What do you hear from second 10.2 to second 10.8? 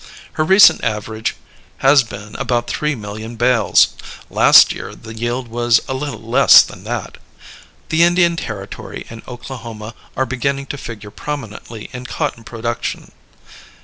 beginning to